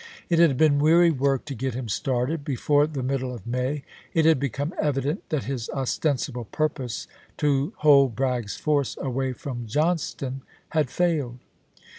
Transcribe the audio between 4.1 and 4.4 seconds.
it had